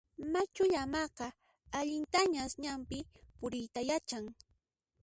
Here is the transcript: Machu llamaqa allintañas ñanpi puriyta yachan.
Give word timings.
Machu 0.31 0.63
llamaqa 0.71 1.27
allintañas 1.79 2.51
ñanpi 2.65 2.97
puriyta 3.39 3.79
yachan. 3.89 4.25